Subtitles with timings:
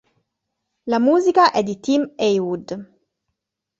[0.87, 2.93] La musica è di Tim Haywood.